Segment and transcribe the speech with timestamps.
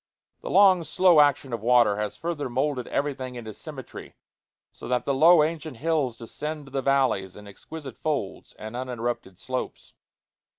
[0.41, 4.15] The long, slow action of water has further moulded everything into symmetry,
[4.71, 9.37] so that the low ancient hills descend to the valleys in exquisite folds and uninterrupted
[9.37, 9.93] slopes.